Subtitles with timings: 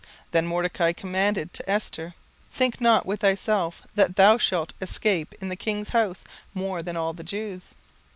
[0.01, 2.13] 17:004:013 Then Mordecai commanded to answer Esther,
[2.51, 6.23] Think not with thyself that thou shalt escape in the king's house,
[6.55, 7.75] more than all the Jews.